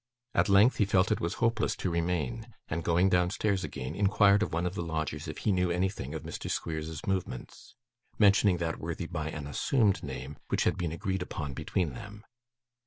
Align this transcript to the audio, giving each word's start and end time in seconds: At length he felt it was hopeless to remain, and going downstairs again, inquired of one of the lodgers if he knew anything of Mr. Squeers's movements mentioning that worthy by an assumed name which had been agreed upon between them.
At 0.33 0.49
length 0.49 0.77
he 0.77 0.85
felt 0.85 1.11
it 1.11 1.21
was 1.21 1.35
hopeless 1.35 1.75
to 1.75 1.91
remain, 1.91 2.47
and 2.67 2.83
going 2.83 3.07
downstairs 3.07 3.63
again, 3.63 3.93
inquired 3.93 4.41
of 4.41 4.51
one 4.51 4.65
of 4.65 4.73
the 4.73 4.81
lodgers 4.81 5.27
if 5.27 5.37
he 5.37 5.51
knew 5.51 5.69
anything 5.69 6.15
of 6.15 6.23
Mr. 6.23 6.49
Squeers's 6.49 7.05
movements 7.05 7.75
mentioning 8.17 8.57
that 8.57 8.79
worthy 8.79 9.05
by 9.05 9.29
an 9.29 9.45
assumed 9.45 10.01
name 10.01 10.37
which 10.47 10.63
had 10.63 10.75
been 10.75 10.91
agreed 10.91 11.21
upon 11.21 11.53
between 11.53 11.93
them. 11.93 12.25